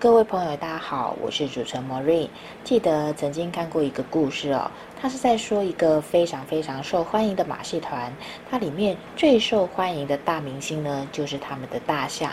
[0.00, 2.28] 各位朋友，大家好，我是主持人 marie。
[2.62, 4.70] 记得曾经看过一个故事哦，
[5.02, 8.12] 它是在说一个非常非常受欢迎的马戏团，
[8.48, 12.30] 它里面最受欢迎的大明星呢，就是他们的大象。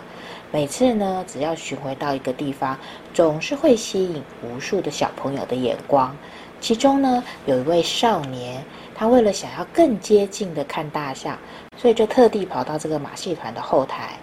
[0.52, 2.78] 每次呢，只要巡回到一个地方，
[3.16, 6.16] 总是会吸引无数的小朋友的眼光。
[6.62, 11.36] 其中呢，有一位少年，他为了想要更接近的看大象，
[11.76, 14.20] 所以就特地跑到这个马戏团的后台。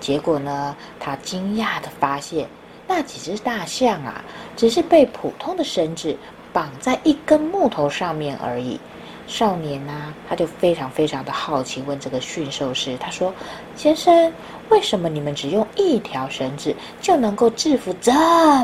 [0.00, 2.48] 结果呢，他惊讶地发现。
[2.88, 4.24] 那几只大象啊，
[4.56, 6.16] 只是被普通的绳子
[6.52, 8.80] 绑在一根木头上面而已。
[9.26, 13.34] 少年呢、他就非常非常的好奇，问这个驯兽师：“他说，
[13.74, 14.32] 先生，
[14.68, 18.12] 为什么你们只用一条绳子就能够制服这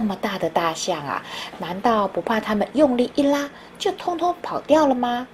[0.02, 1.20] 么大的大象啊？
[1.58, 5.26] 难道不怕他们用力一拉就通通跑掉了吗？”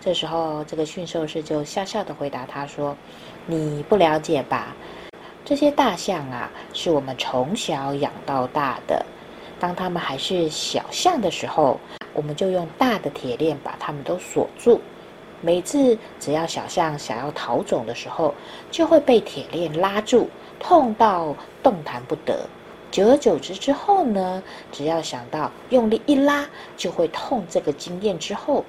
[0.00, 2.96] 这时候，这个驯兽师就笑笑的回答他说
[3.44, 4.74] ：“你不了解吧？”
[5.52, 9.04] 这些大象啊，是我们从小养到大的。
[9.60, 11.78] 当它们还是小象的时候，
[12.14, 14.80] 我们就用大的铁链把它们都锁住。
[15.42, 18.34] 每次只要小象想要逃走的时候，
[18.70, 22.46] 就会被铁链拉住，痛到动弹不得。
[22.90, 26.46] 久而久之之后呢，只要想到用力一拉
[26.78, 28.64] 就会痛，这个经验之后，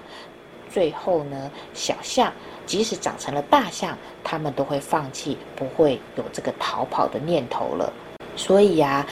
[0.73, 2.33] 最后呢，小象。
[2.65, 7.91] 即使长成了大象，他们都会放弃，不会有这个逃跑的念头了。
[8.37, 9.05] 所以呀，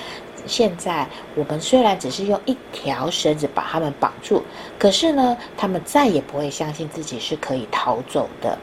[0.47, 4.41] 现在我们虽然只是用一条绳子把他们绑住，
[4.79, 8.57] 可是呢，他们再也不会相信自己是可以逃走的。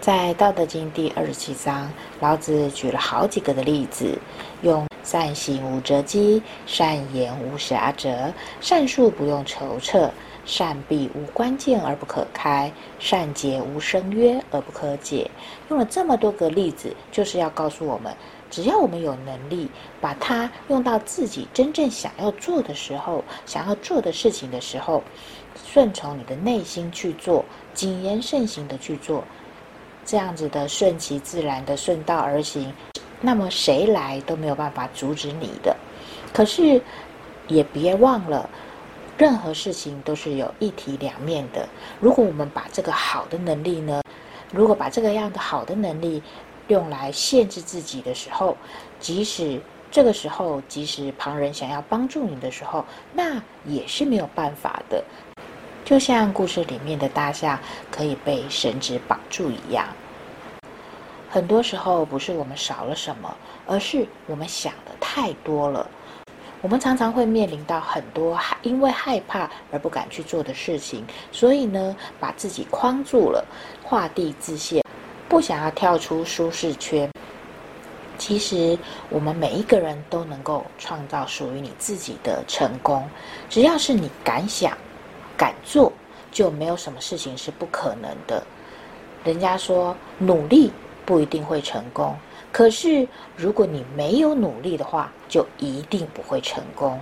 [0.00, 4.18] 在《道德经》第二十七章，老子举了好几个的例子，
[4.62, 10.10] 用善行无辙迹，善言无瑕辙，善术不用筹策。
[10.44, 15.28] 善闭无关键而不可开，善结无声约而不可解。
[15.68, 18.14] 用了这么多个例子，就是要告诉我们，
[18.48, 19.68] 只要我们有能力
[20.00, 25.02] 把它用到自己真正想要做的时候，想要做的事情的时候，
[25.64, 29.24] 顺从你的内心去做，谨言慎行的去做，
[30.04, 32.72] 这样子的顺其自然的顺道而行，
[33.20, 35.76] 那么谁来都没有办法阻止你的。
[36.32, 36.80] 可是
[37.48, 38.48] 也别忘了。
[39.18, 41.66] 任何事情都是有一体两面的。
[42.00, 44.02] 如果我们把这个好的能力呢，
[44.52, 46.22] 如果把这个样的好的能力
[46.68, 48.54] 用来限制自己的时候，
[49.00, 49.58] 即使
[49.90, 52.84] 这个时候，即使旁人想要帮助你的时候，
[53.14, 55.02] 那也是没有办法的。
[55.82, 57.58] 就像故事里面的大象
[57.90, 59.86] 可以被绳子绑住一样。
[61.36, 63.36] 很多时候不是我们少了什么，
[63.66, 65.86] 而是我们想的太多了。
[66.62, 73.44] 我们常常会面临到很多害因为害怕而不敢去做的事情，所以呢，把自己框住了，
[73.84, 74.82] 画地自限，
[75.28, 77.12] 不想要跳出舒适圈。
[78.16, 78.78] 其实，
[79.10, 83.06] 我们每一个人都能够创造属于你自己的成功，
[83.50, 84.72] 只要是你敢想、
[85.36, 85.92] 敢做，
[86.32, 88.42] 就没有什么事情是不可能的。
[89.22, 90.72] 人家说，努力
[91.06, 92.14] 不一定会成功。
[92.52, 97.00] 可是，如果你没有努力的话，就一定不会成功。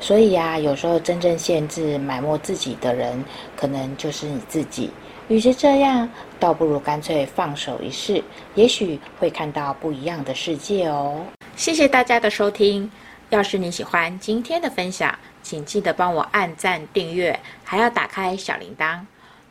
[0.00, 3.24] 所以呀，有时候真正限制、埋没自己的人，
[3.56, 4.90] 可能就是你自己。
[5.28, 6.06] 与其这样，
[6.38, 8.22] 倒不如干脆放手一试，
[8.54, 11.24] 也许会看到不一样的世界哦。
[11.56, 12.90] 谢谢大家的收听。
[13.30, 19.00] 要是你喜欢今天的分享，请记得帮我按赞、订阅，还要打开小铃铛。